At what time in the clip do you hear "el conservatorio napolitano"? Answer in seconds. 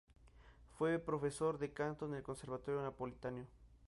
2.15-3.45